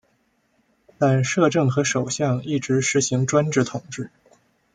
[0.97, 4.09] 但摄政和首相一直施行专制统治。